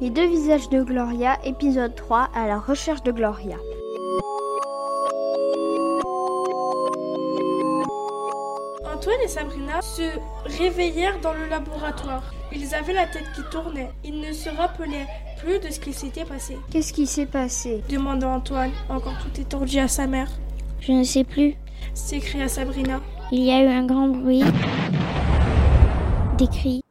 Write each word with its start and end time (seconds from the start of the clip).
Les 0.00 0.10
deux 0.10 0.26
visages 0.26 0.68
de 0.68 0.82
Gloria, 0.82 1.38
épisode 1.44 1.94
3, 1.94 2.28
à 2.34 2.46
la 2.46 2.58
recherche 2.58 3.02
de 3.02 3.12
Gloria. 3.12 3.56
Antoine 8.92 9.16
et 9.24 9.28
Sabrina 9.28 9.80
se 9.80 10.02
réveillèrent 10.58 11.20
dans 11.20 11.32
le 11.32 11.46
laboratoire. 11.48 12.32
Ils 12.52 12.74
avaient 12.74 12.92
la 12.92 13.06
tête 13.06 13.26
qui 13.34 13.42
tournait. 13.50 13.90
Ils 14.04 14.20
ne 14.20 14.32
se 14.32 14.48
rappelaient 14.48 15.06
plus 15.38 15.58
de 15.60 15.72
ce 15.72 15.80
qui 15.80 15.92
s'était 15.92 16.24
passé. 16.24 16.58
Qu'est-ce 16.70 16.92
qui 16.92 17.06
s'est 17.06 17.26
passé? 17.26 17.82
Demanda 17.88 18.28
Antoine, 18.28 18.72
encore 18.88 19.14
tout 19.22 19.40
étendu 19.40 19.78
à 19.78 19.88
sa 19.88 20.06
mère. 20.06 20.30
Je 20.80 20.92
ne 20.92 21.04
sais 21.04 21.24
plus, 21.24 21.54
s'écria 21.94 22.48
Sabrina. 22.48 23.00
Il 23.30 23.42
y 23.44 23.50
a 23.50 23.62
eu 23.62 23.68
un 23.68 23.86
grand 23.86 24.08
bruit, 24.08 24.42
des 26.38 26.48
cris, 26.48 26.82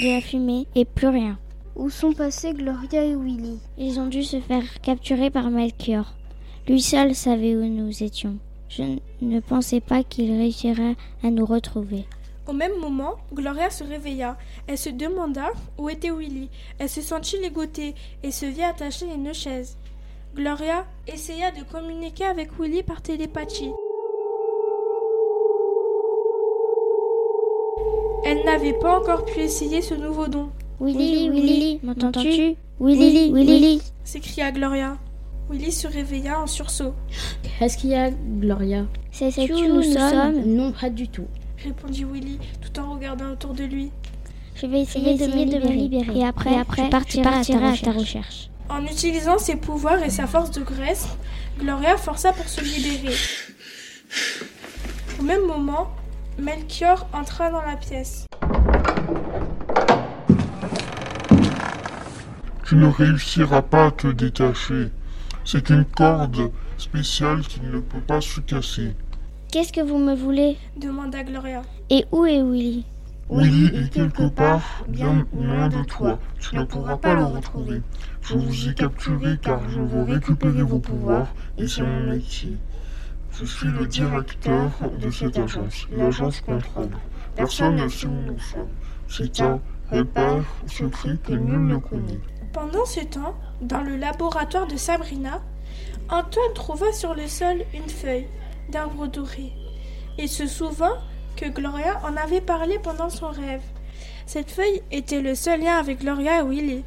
de 0.00 0.14
la 0.14 0.20
fumée 0.20 0.66
et 0.74 0.84
plus 0.84 1.08
rien. 1.08 1.38
Où 1.76 1.90
sont 1.90 2.12
passés 2.12 2.52
Gloria 2.52 3.04
et 3.04 3.16
Willy? 3.16 3.58
Ils 3.78 3.98
ont 4.00 4.06
dû 4.06 4.22
se 4.22 4.40
faire 4.40 4.80
capturer 4.80 5.30
par 5.30 5.50
Melchior. 5.50 6.14
Lui 6.66 6.80
seul 6.80 7.14
savait 7.14 7.56
où 7.56 7.64
nous 7.64 8.02
étions. 8.02 8.36
Je 8.68 8.82
ne 9.22 9.40
pensais 9.40 9.80
pas 9.80 10.02
qu'il 10.02 10.36
réussirait 10.36 10.96
à 11.22 11.30
nous 11.30 11.46
retrouver. 11.46 12.04
Au 12.46 12.52
même 12.52 12.78
moment, 12.80 13.14
Gloria 13.32 13.70
se 13.70 13.84
réveilla. 13.84 14.36
Elle 14.66 14.78
se 14.78 14.90
demanda 14.90 15.50
où 15.78 15.88
était 15.88 16.10
Willy. 16.10 16.48
Elle 16.78 16.88
se 16.88 17.00
sentit 17.00 17.40
ligotée 17.40 17.94
et 18.22 18.30
se 18.30 18.46
vit 18.46 18.62
attacher 18.62 19.10
à 19.10 19.14
une 19.14 19.34
chaise. 19.34 19.76
Gloria 20.34 20.86
essaya 21.06 21.50
de 21.50 21.62
communiquer 21.64 22.24
avec 22.24 22.50
Willy 22.58 22.82
par 22.82 23.02
télépathie. 23.02 23.72
Elle 28.24 28.44
n'avait 28.44 28.72
pas 28.74 28.98
encore 29.00 29.24
pu 29.24 29.40
essayer 29.40 29.82
ce 29.82 29.94
nouveau 29.94 30.26
don. 30.26 30.50
Willy, 30.80 31.30
Willy, 31.30 31.80
m'entends-tu? 31.82 32.56
Willy, 32.80 33.32
Willy, 33.32 33.82
s'écria 34.04 34.52
Gloria. 34.52 34.96
Willy 35.50 35.72
se 35.72 35.88
réveilla 35.88 36.40
en 36.40 36.46
sursaut. 36.46 36.94
Qu'est-ce 37.58 37.78
qu'il 37.78 37.90
y 37.90 37.94
a, 37.94 38.10
Gloria? 38.10 38.84
C'est 39.10 39.52
où 39.52 39.74
nous, 39.74 39.82
sommes? 39.82 40.44
Non, 40.44 40.72
pas 40.72 40.90
du 40.90 41.08
tout. 41.08 41.26
Répondit 41.64 42.04
Willy 42.04 42.38
tout 42.60 42.80
en 42.80 42.92
regardant 42.94 43.32
autour 43.32 43.54
de 43.54 43.64
lui. 43.64 43.90
Je 44.54 44.66
vais 44.66 44.82
essayer, 44.82 45.16
de, 45.16 45.26
me 45.26 45.72
libérer. 45.72 46.18
Et 46.18 46.24
après, 46.24 46.56
après 46.56 46.84
je 46.84 46.90
partirai, 46.90 47.26
à, 47.26 47.76
ta 47.76 47.92
recherche. 47.92 48.50
En 48.68 48.84
utilisant 48.84 49.38
ses 49.38 49.56
pouvoirs 49.56 50.02
et 50.02 50.10
sa 50.10 50.26
force 50.26 50.50
de 50.50 50.62
graisse, 50.62 51.08
Gloria 51.58 51.96
força 51.96 52.32
pour 52.32 52.48
se 52.48 52.60
libérer. 52.60 53.14
Au 55.18 55.22
même 55.22 55.46
moment, 55.46 55.88
Melchior 56.38 57.08
entra 57.12 57.50
dans 57.50 57.62
la 57.62 57.74
pièce. 57.74 58.26
Tu 62.64 62.76
ne 62.76 62.86
réussiras 62.86 63.62
pas 63.62 63.86
à 63.86 63.90
te 63.90 64.06
détacher. 64.06 64.90
C'est 65.44 65.68
une 65.70 65.84
corde 65.84 66.52
spéciale 66.76 67.40
qui 67.40 67.60
ne 67.60 67.80
peut 67.80 68.00
pas 68.00 68.20
se 68.20 68.40
casser. 68.40 68.94
Qu'est-ce 69.50 69.72
que 69.72 69.80
vous 69.80 69.98
me 69.98 70.14
voulez? 70.14 70.56
Demanda 70.76 71.24
Gloria. 71.24 71.62
Et 71.90 72.04
où 72.12 72.24
est 72.24 72.40
Willy? 72.40 72.84
Willy 73.30 73.66
est 73.76 73.92
quelque 73.92 74.28
part 74.28 74.84
bien 74.86 75.26
loin 75.34 75.68
de 75.68 75.82
toi. 75.84 76.20
Tu 76.38 76.54
ne 76.54 76.62
pourras 76.62 76.98
pas 76.98 77.14
le 77.14 77.24
retrouver. 77.24 77.82
Je 78.22 78.34
vous 78.34 78.68
ai 78.68 78.74
capturé 78.74 79.38
car 79.42 79.60
je 79.68 79.80
veux 79.80 80.02
récupérer 80.04 80.62
vos 80.62 80.78
pouvoirs 80.78 81.26
et 81.58 81.66
c'est 81.66 81.82
mon 81.82 82.12
métier. 82.12 82.56
Je 83.32 83.44
suis 83.44 83.68
le 83.68 83.86
directeur 83.86 84.70
de 85.00 85.10
cette 85.10 85.38
agence, 85.38 85.86
l'agence 85.92 86.40
contrôle. 86.40 86.90
Personne 87.36 87.76
ne 87.76 87.88
sait 87.88 88.06
où 88.06 88.10
nous 88.10 88.38
sommes. 88.40 88.68
C'est 89.08 89.40
un 89.40 89.60
repère 89.90 90.44
secret 90.66 91.16
que 91.24 91.32
nul 91.32 91.66
ne 91.66 91.76
connaît. 91.76 92.18
Pendant 92.52 92.84
ce 92.84 93.00
temps, 93.00 93.34
dans 93.60 93.82
le 93.82 93.96
laboratoire 93.96 94.66
de 94.66 94.76
Sabrina, 94.76 95.40
Antoine 96.10 96.52
trouva 96.54 96.92
sur 96.92 97.14
le 97.14 97.28
sol 97.28 97.62
une 97.74 97.88
feuille 97.88 98.26
d'arbre 98.70 99.06
doré. 99.06 99.52
Il 100.18 100.28
se 100.28 100.46
souvint 100.46 100.98
que 101.36 101.46
Gloria 101.46 102.00
en 102.04 102.16
avait 102.16 102.40
parlé 102.40 102.78
pendant 102.78 103.10
son 103.10 103.28
rêve. 103.28 103.62
Cette 104.26 104.50
feuille 104.50 104.82
était 104.90 105.20
le 105.20 105.34
seul 105.34 105.60
lien 105.60 105.76
avec 105.78 106.00
Gloria 106.00 106.40
et 106.40 106.42
Willy. 106.42 106.84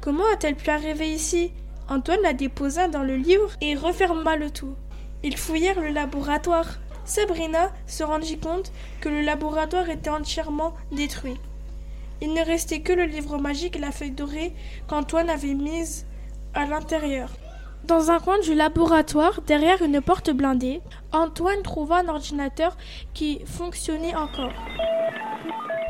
Comment 0.00 0.24
a-t-elle 0.32 0.54
pu 0.54 0.70
arriver 0.70 1.10
ici? 1.12 1.52
Antoine 1.88 2.22
la 2.22 2.34
déposa 2.34 2.86
dans 2.88 3.02
le 3.02 3.16
livre 3.16 3.50
et 3.60 3.74
referma 3.74 4.36
le 4.36 4.50
tout. 4.50 4.74
Ils 5.22 5.36
fouillèrent 5.36 5.80
le 5.80 5.88
laboratoire. 5.88 6.78
Sabrina 7.04 7.72
se 7.86 8.04
rendit 8.04 8.38
compte 8.38 8.72
que 9.00 9.08
le 9.08 9.22
laboratoire 9.22 9.88
était 9.88 10.10
entièrement 10.10 10.74
détruit. 10.92 11.38
Il 12.20 12.34
ne 12.34 12.44
restait 12.44 12.80
que 12.80 12.92
le 12.92 13.04
livre 13.04 13.38
magique 13.38 13.76
et 13.76 13.80
la 13.80 13.92
feuille 13.92 14.10
dorée 14.10 14.52
qu'Antoine 14.88 15.30
avait 15.30 15.54
mise 15.54 16.06
à 16.54 16.66
l'intérieur. 16.66 17.30
Dans 17.84 18.10
un 18.10 18.18
coin 18.18 18.38
du 18.40 18.54
laboratoire, 18.54 19.40
derrière 19.46 19.82
une 19.82 20.00
porte 20.00 20.30
blindée, 20.30 20.82
Antoine 21.12 21.62
trouva 21.62 21.98
un 21.98 22.08
ordinateur 22.08 22.76
qui 23.14 23.40
fonctionnait 23.46 24.16
encore. 24.16 24.52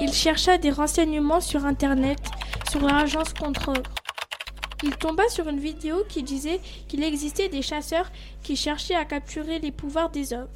Il 0.00 0.12
chercha 0.12 0.58
des 0.58 0.70
renseignements 0.70 1.40
sur 1.40 1.64
Internet, 1.64 2.20
sur 2.70 2.80
l'agence 2.80 3.32
Contrôle. 3.32 3.82
Il 4.84 4.96
tomba 4.96 5.28
sur 5.28 5.48
une 5.48 5.58
vidéo 5.58 6.04
qui 6.08 6.22
disait 6.22 6.60
qu'il 6.86 7.02
existait 7.02 7.48
des 7.48 7.62
chasseurs 7.62 8.10
qui 8.42 8.54
cherchaient 8.54 8.94
à 8.94 9.04
capturer 9.04 9.58
les 9.58 9.72
pouvoirs 9.72 10.10
des 10.10 10.32
hommes. 10.32 10.48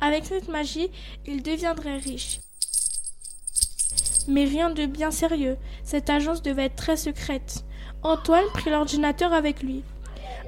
Avec 0.00 0.26
cette 0.26 0.48
magie, 0.48 0.90
il 1.26 1.42
deviendrait 1.42 1.96
riche. 1.96 2.40
Mais 4.28 4.44
rien 4.44 4.70
de 4.70 4.86
bien 4.86 5.10
sérieux. 5.10 5.56
Cette 5.84 6.10
agence 6.10 6.42
devait 6.42 6.66
être 6.66 6.76
très 6.76 6.96
secrète. 6.96 7.64
Antoine 8.02 8.44
prit 8.52 8.70
l'ordinateur 8.70 9.32
avec 9.32 9.62
lui. 9.62 9.82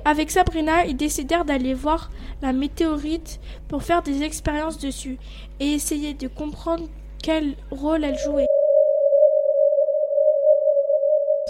Avec 0.05 0.31
Sabrina, 0.31 0.85
ils 0.85 0.97
décidèrent 0.97 1.47
d'aller 1.47 1.73
voir 1.73 2.11
la 2.43 2.53
météorite 2.53 3.41
pour 3.69 3.83
faire 3.83 4.03
des 4.03 4.23
expériences 4.23 4.79
dessus 4.79 5.19
et 5.61 5.73
essayer 5.73 6.13
de 6.13 6.29
comprendre 6.29 6.85
quel 7.23 7.57
rôle 7.71 8.05
elle 8.05 8.19
jouait. 8.19 8.47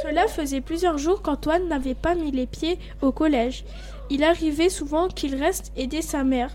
Cela 0.06 0.28
faisait 0.28 0.60
plusieurs 0.60 0.98
jours 0.98 1.22
qu'Antoine 1.22 1.66
n'avait 1.66 1.94
pas 1.94 2.14
mis 2.14 2.30
les 2.30 2.44
pieds 2.44 2.78
au 3.00 3.10
collège. 3.10 3.64
Il 4.10 4.22
arrivait 4.22 4.68
souvent 4.68 5.08
qu'il 5.08 5.34
reste 5.34 5.72
aider 5.78 6.02
sa 6.02 6.24
mère. 6.24 6.54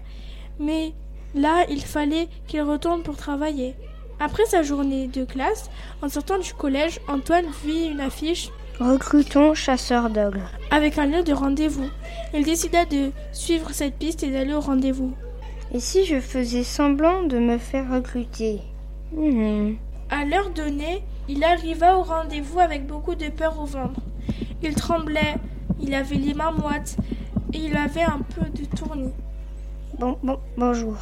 Mais 0.60 0.94
là, 1.34 1.66
il 1.68 1.82
fallait 1.82 2.28
qu'il 2.46 2.62
retourne 2.62 3.02
pour 3.02 3.18
travailler. 3.18 3.74
Après 4.20 4.46
sa 4.46 4.62
journée 4.62 5.08
de 5.08 5.26
classe, 5.26 5.72
en 6.04 6.10
sortant 6.10 6.38
du 6.38 6.54
collège, 6.54 7.00
Antoine 7.08 7.48
vit 7.66 7.88
une 7.88 8.02
affiche 8.02 8.50
Recrutons 8.80 9.56
chasseur 9.56 10.12
d'ogres. 10.12 10.52
Avec 10.70 11.00
un 11.00 11.08
lieu 11.08 11.24
de 11.24 11.34
rendez-vous. 11.34 11.90
Il 12.36 12.44
décida 12.44 12.86
de 12.86 13.10
suivre 13.32 13.72
cette 13.72 13.96
piste 13.96 14.22
et 14.22 14.30
d'aller 14.30 14.54
au 14.54 14.62
rendez-vous. 14.62 15.14
Et 15.74 15.80
si 15.80 16.06
je 16.06 16.20
faisais 16.20 16.64
semblant 16.64 17.24
de 17.24 17.40
me 17.40 17.58
faire 17.58 17.92
recruter? 17.92 18.60
Hmm. 19.12 19.74
À 20.12 20.24
l'heure 20.24 20.52
donnée, 20.52 21.04
il 21.30 21.44
arriva 21.44 21.96
au 21.96 22.02
rendez-vous 22.02 22.60
avec 22.60 22.88
beaucoup 22.88 23.14
de 23.14 23.30
peur 23.30 23.60
au 23.60 23.66
ventre. 23.66 24.02
Il 24.64 24.74
tremblait, 24.74 25.36
il 25.80 25.94
avait 25.94 26.16
les 26.16 26.34
mains 26.34 26.52
moites 26.52 26.98
et 27.54 27.60
il 27.60 27.78
avait 27.78 28.02
un 28.02 28.20
peu 28.36 28.50
de 28.50 28.66
tournis. 28.76 29.14
Bon, 30.00 30.18
bon, 30.24 30.40
bonjour. 30.58 30.96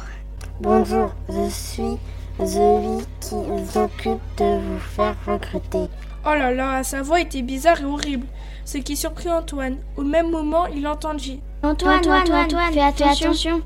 Bonjour, 0.60 1.12
je 1.30 1.48
suis 1.48 1.96
celui 2.38 3.04
qui 3.20 3.72
s'occupe 3.72 4.20
de 4.36 4.60
vous 4.60 4.78
faire 4.78 5.16
recruter. 5.26 5.88
Oh 6.26 6.34
là 6.34 6.52
là, 6.52 6.84
sa 6.84 7.00
voix 7.00 7.20
était 7.20 7.42
bizarre 7.42 7.80
et 7.80 7.86
horrible, 7.86 8.26
ce 8.66 8.76
qui 8.78 8.96
surprit 8.96 9.30
Antoine. 9.30 9.78
Au 9.96 10.02
même 10.02 10.30
moment, 10.30 10.66
il 10.66 10.86
entendit. 10.86 11.40
Antoine, 11.62 12.00
Antoine, 12.00 12.32
Antoine, 12.32 12.72
fais 12.72 12.80
attention. 12.80 13.62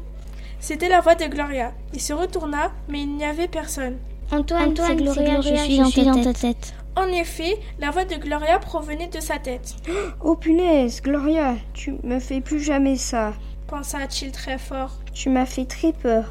C'était 0.61 0.89
la 0.89 1.01
voix 1.01 1.17
de 1.17 1.25
Gloria. 1.25 1.73
Il 1.93 2.01
se 2.01 2.13
retourna, 2.13 2.71
mais 2.89 3.01
il 3.01 3.17
n'y 3.17 3.25
avait 3.25 3.49
personne. 3.49 3.97
Antoine, 4.33 4.71
Antoine 4.71 4.97
Gloria, 4.97 5.43
je 5.43 5.55
suis, 5.91 6.05
dans, 6.05 6.23
ta 6.23 6.33
tête. 6.33 6.73
En 6.97 7.07
effet, 7.09 7.61
la 7.79 7.91
voix 7.91 8.07
de 8.07 8.15
Gloria 8.15 8.59
provenait 8.59 9.09
de 9.09 9.21
sa 9.21 9.39
tête. 9.39 9.75
Oh 10.25 10.37
punaise, 10.37 11.03
Gloria, 11.03 11.57
tu 11.75 11.97
me 12.03 12.19
fais 12.19 12.41
plus 12.41 12.61
jamais 12.61 12.97
ça, 12.97 13.35
pensa-t-il 13.67 14.33
très 14.33 14.57
fort. 14.57 15.01
Tu 15.13 15.29
m'as 15.29 15.45
fait 15.45 15.67
très 15.67 15.93
peur. 15.93 16.25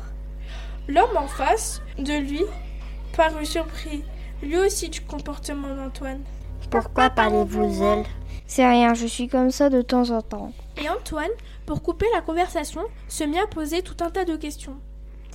L'homme 0.87 1.15
en 1.15 1.27
face 1.27 1.83
de 1.99 2.13
lui 2.13 2.41
parut 3.15 3.45
surpris, 3.45 4.03
lui 4.41 4.57
aussi 4.57 4.89
du 4.89 5.01
comportement 5.01 5.75
d'Antoine. 5.75 6.21
Pourquoi 6.71 7.11
parlez-vous 7.11 7.83
elle 7.83 8.05
C'est 8.47 8.67
rien, 8.67 8.95
je 8.95 9.05
suis 9.05 9.27
comme 9.27 9.51
ça 9.51 9.69
de 9.69 9.83
temps 9.83 10.09
en 10.09 10.23
temps. 10.23 10.53
Et 10.83 10.89
Antoine, 10.89 11.29
pour 11.67 11.83
couper 11.83 12.07
la 12.15 12.21
conversation, 12.21 12.81
se 13.07 13.23
mit 13.25 13.37
à 13.37 13.45
poser 13.45 13.83
tout 13.83 14.03
un 14.03 14.09
tas 14.09 14.25
de 14.25 14.37
questions. 14.37 14.77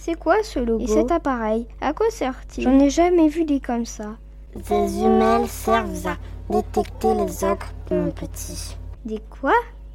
C'est 0.07 0.15
quoi 0.15 0.41
ce 0.45 0.61
logo 0.61 0.85
Et 0.85 0.87
cet 0.87 1.11
appareil 1.11 1.67
À 1.81 1.93
quoi 1.93 2.09
sert-il 2.11 2.63
J'en 2.63 2.79
ai 2.79 2.91
jamais 2.91 3.27
vu 3.27 3.45
des 3.45 3.59
comme 3.59 3.85
ça. 3.85 4.15
Des 4.55 4.87
jumelles 4.87 5.49
servent 5.49 6.07
à 6.07 6.17
détecter 6.49 7.13
les 7.13 7.43
ogres, 7.43 7.67
mon 7.91 8.13
petit. 8.13 8.77
Des 9.05 9.21
quoi 9.29 9.55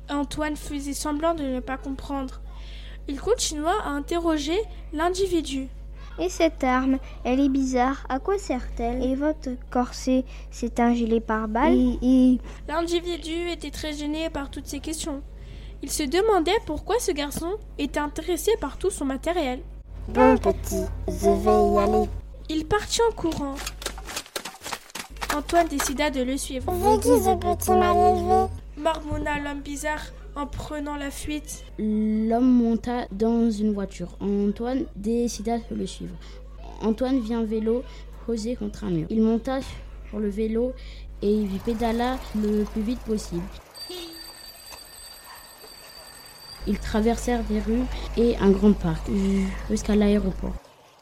Antoine 0.10 0.58
faisait 0.58 0.92
semblant 0.92 1.34
de 1.34 1.44
ne 1.44 1.62
pas 1.62 1.78
comprendre. 1.78 2.42
Il 3.08 3.22
continua 3.22 3.72
à 3.86 3.92
interroger 3.92 4.58
l'individu. 4.92 5.70
Et 6.20 6.28
cette 6.28 6.62
arme, 6.66 6.98
elle 7.24 7.40
est 7.40 7.48
bizarre. 7.48 8.06
À 8.10 8.20
quoi 8.20 8.38
sert-elle 8.38 9.02
Et 9.02 9.16
votre 9.16 9.52
corset, 9.70 10.26
c'est 10.50 10.82
un 10.82 10.94
gilet 10.94 11.22
pare-balles 11.22 11.96
et... 12.02 12.38
L'individu 12.68 13.50
était 13.50 13.72
très 13.72 13.94
gêné 13.94 14.30
par 14.30 14.52
toutes 14.52 14.68
ces 14.68 14.82
questions. 14.82 15.22
Il 15.82 15.90
se 15.90 16.04
demandait 16.04 16.60
pourquoi 16.66 17.00
ce 17.00 17.14
garçon 17.14 17.56
était 17.78 18.02
intéressé 18.02 18.52
par 18.60 18.78
tout 18.78 18.90
son 18.90 19.06
matériel. 19.06 19.62
Bon 20.08 20.36
petit, 20.38 20.84
je 21.08 21.30
vais 21.30 21.74
y 21.74 21.78
aller. 21.78 22.10
Il 22.50 22.66
partit 22.66 23.02
en 23.10 23.14
courant. 23.16 23.56
Antoine 25.36 25.68
décida 25.68 26.10
de 26.10 26.22
le 26.22 26.38
suivre. 26.38 26.74
Je 26.74 27.00
dis 27.00 27.24
ce 27.24 27.36
petit 27.36 27.72
mal 27.72 27.96
élevé. 27.96 28.48
Marmonna 28.78 29.40
l'homme 29.40 29.62
bizarre 29.62 30.02
en 30.36 30.48
prenant 30.48 30.96
la 30.98 31.12
fuite. 31.12 31.64
L'homme 31.78 32.52
monta 32.52 33.06
dans 33.12 33.50
une 33.50 33.74
voiture. 33.74 34.18
Antoine 34.20 34.86
décida 34.96 35.60
de 35.60 35.76
le 35.76 35.86
suivre. 35.86 36.16
Antoine 36.82 37.20
vit 37.20 37.36
un 37.36 37.46
vélo 37.46 37.84
posé 38.26 38.56
contre 38.56 38.84
un 38.84 38.90
mur. 38.90 39.08
Il 39.10 39.22
monta 39.22 39.60
sur 40.10 40.20
le 40.20 40.30
vélo 40.30 40.74
et 41.22 41.32
il 41.32 41.60
pédala 41.60 42.18
le 42.36 42.64
plus 42.64 42.82
vite 42.82 43.02
possible. 43.02 43.44
Ils 46.68 46.80
traversèrent 46.80 47.44
des 47.44 47.60
rues 47.60 47.86
et 48.18 48.38
un 48.38 48.52
grand 48.52 48.74
parc 48.74 49.10
jusqu'à 49.70 49.96
l'aéroport. 49.96 50.54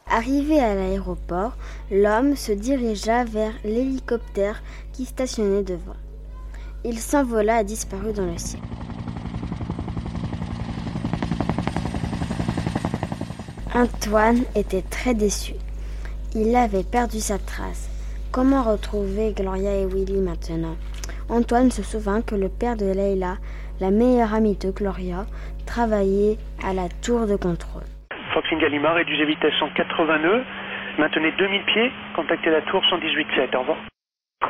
Arrivé 0.08 0.58
à 0.58 0.74
l'aéroport, 0.74 1.52
l'homme 1.90 2.34
se 2.34 2.52
dirigea 2.52 3.24
vers 3.24 3.52
l'hélicoptère 3.64 4.62
qui 4.92 5.04
stationnait 5.04 5.62
devant. 5.62 5.96
Il 6.84 6.98
s'envola 6.98 7.60
et 7.60 7.64
disparut 7.64 8.12
dans 8.12 8.26
le 8.26 8.38
ciel. 8.38 8.60
Antoine 13.74 14.42
était 14.56 14.82
très 14.82 15.14
déçu. 15.14 15.54
Il 16.34 16.56
avait 16.56 16.82
perdu 16.82 17.20
sa 17.20 17.38
trace. 17.38 17.88
Comment 18.32 18.62
retrouver 18.62 19.32
Gloria 19.32 19.74
et 19.74 19.86
Willy 19.86 20.20
maintenant? 20.20 20.76
Antoine 21.28 21.70
se 21.70 21.82
souvint 21.82 22.20
que 22.20 22.34
le 22.34 22.48
père 22.48 22.76
de 22.76 22.86
Leila, 22.86 23.36
la 23.80 23.90
meilleure 23.90 24.34
amie 24.34 24.56
de 24.56 24.70
Gloria, 24.70 25.26
travaillait 25.66 26.36
à 26.64 26.72
la 26.74 26.88
tour 27.02 27.26
de 27.26 27.36
contrôle. 27.36 27.84
Foxing 28.34 28.58
Gallimard, 28.58 28.94
réduisez 28.94 29.24
vitesse 29.24 29.54
180 29.58 30.18
nœuds, 30.18 30.44
maintenez 30.98 31.32
2000 31.32 31.64
pieds, 31.64 31.92
contactez 32.14 32.50
la 32.50 32.62
tour 32.62 32.82
118.7, 32.82 33.56
au 33.56 33.60
revoir. 33.60 33.78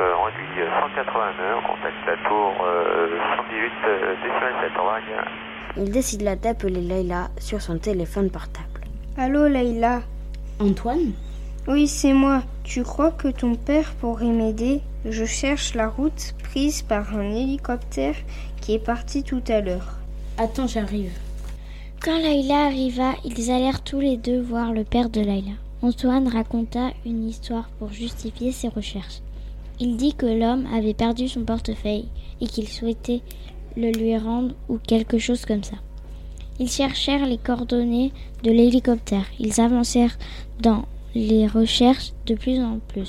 Euh, 0.01 0.13
on 0.19 0.25
réduit 0.25 0.47
180 0.57 1.33
nœuds, 1.39 1.57
on 1.59 1.63
contacte 1.63 2.07
la 2.07 2.17
tour 2.29 2.55
euh, 2.63 3.19
118.7, 3.51 4.77
au 4.77 4.81
revoir. 4.81 5.01
Il 5.77 5.91
décida 5.91 6.37
d'appeler 6.37 6.81
Leila 6.81 7.29
sur 7.39 7.61
son 7.61 7.79
téléphone 7.79 8.31
portable. 8.31 8.67
Allô 9.17 9.47
Leila 9.47 10.01
Antoine? 10.59 11.13
Oui, 11.69 11.87
c'est 11.87 12.13
moi. 12.13 12.43
Tu 12.65 12.83
crois 12.83 13.13
que 13.13 13.29
ton 13.29 13.55
père 13.55 13.93
pourrait 14.01 14.27
m'aider? 14.27 14.81
Je 15.07 15.25
cherche 15.25 15.75
la 15.75 15.89
route 15.89 16.35
prise 16.43 16.83
par 16.83 17.17
un 17.17 17.31
hélicoptère 17.31 18.17
qui 18.61 18.75
est 18.75 18.85
parti 18.85 19.23
tout 19.23 19.43
à 19.49 19.63
l'heure. 19.63 19.97
Attends, 20.37 20.67
j'arrive. 20.67 21.13
Quand 22.03 22.19
Laila 22.19 22.67
arriva, 22.67 23.15
ils 23.25 23.51
allèrent 23.51 23.83
tous 23.83 24.01
les 24.01 24.19
deux 24.19 24.41
voir 24.41 24.75
le 24.75 24.85
père 24.85 25.09
de 25.09 25.23
Laila. 25.23 25.53
Antoine 25.81 26.29
raconta 26.29 26.91
une 27.07 27.27
histoire 27.27 27.71
pour 27.79 27.91
justifier 27.91 28.53
ses 28.53 28.69
recherches. 28.69 29.23
Il 29.79 29.97
dit 29.97 30.13
que 30.13 30.27
l'homme 30.27 30.67
avait 30.75 30.93
perdu 30.93 31.29
son 31.29 31.45
portefeuille 31.45 32.09
et 32.43 32.47
qu'il 32.47 32.69
souhaitait 32.69 33.23
le 33.79 33.93
lui 33.93 34.19
rendre 34.19 34.55
ou 34.69 34.77
quelque 34.77 35.19
chose 35.19 35.47
comme 35.47 35.65
ça. 35.65 35.77
Ils 36.59 36.71
cherchèrent 36.71 37.25
les 37.25 37.39
coordonnées 37.39 38.13
de 38.43 38.51
l'hélicoptère. 38.51 39.25
Ils 39.39 39.63
avancèrent 39.63 40.19
dans 40.61 40.85
les 41.15 41.47
recherches 41.47 42.13
de 42.27 42.35
plus 42.35 42.61
en 42.61 42.81
plus. 42.89 43.09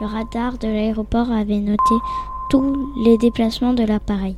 Le 0.00 0.06
radar 0.06 0.56
de 0.56 0.66
l'aéroport 0.66 1.30
avait 1.30 1.58
noté 1.58 1.94
tous 2.48 2.90
les 3.04 3.18
déplacements 3.18 3.74
de 3.74 3.82
l'appareil. 3.82 4.34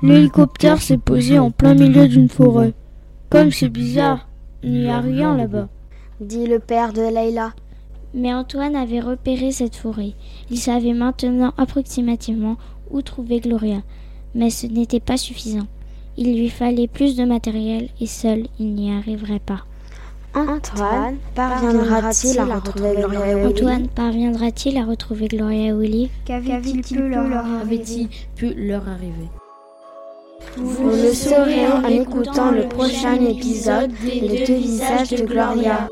L'hélicoptère 0.00 0.80
s'est 0.80 0.96
posé 0.96 1.38
en 1.38 1.50
plein 1.50 1.74
milieu 1.74 2.08
d'une 2.08 2.30
forêt. 2.30 2.72
Comme 3.28 3.50
c'est 3.50 3.68
bizarre, 3.68 4.28
il 4.62 4.72
n'y 4.72 4.88
a 4.88 5.00
rien 5.00 5.36
là-bas. 5.36 5.68
Dit 6.22 6.46
le 6.46 6.58
père 6.58 6.94
de 6.94 7.02
Leila. 7.02 7.52
Mais 8.14 8.32
Antoine 8.32 8.76
avait 8.76 9.00
repéré 9.00 9.52
cette 9.52 9.76
forêt. 9.76 10.14
Il 10.50 10.58
savait 10.58 10.94
maintenant 10.94 11.52
approximativement 11.58 12.56
où 12.90 13.02
trouver 13.02 13.40
Gloria. 13.40 13.82
Mais 14.34 14.48
ce 14.48 14.66
n'était 14.66 15.00
pas 15.00 15.18
suffisant. 15.18 15.66
Il 16.16 16.34
lui 16.34 16.48
fallait 16.48 16.88
plus 16.88 17.14
de 17.14 17.24
matériel 17.24 17.90
et 18.00 18.06
seul 18.06 18.46
il 18.58 18.74
n'y 18.74 18.90
arriverait 18.90 19.38
pas. 19.38 19.64
Antoine 20.34 21.16
parviendra-t-il 21.34 22.38
à 22.38 22.44
retrouver 22.44 22.94
Gloria 22.96 23.26
et 23.26 23.34
Willy 23.34 23.46
Antoine 23.46 23.88
parviendra-t-il 23.88 24.78
à 24.78 24.84
retrouver 24.84 25.26
Gloria 25.28 25.66
et 25.66 25.72
Willy 25.72 26.10
Qu'avait-il 26.24 26.82
pu 26.82 27.08
leur 27.08 27.44
Avait-il 27.62 28.08
pu 28.36 28.54
leur 28.54 28.88
arriver? 28.88 29.28
Vous 30.56 30.90
le 30.90 31.12
saurez 31.12 31.66
en 31.66 31.84
écoutant 31.88 32.50
le 32.52 32.68
prochain 32.68 33.14
épisode 33.14 33.90
des 34.02 34.44
deux 34.46 34.54
visages 34.54 35.10
de 35.10 35.24
Gloria. 35.24 35.88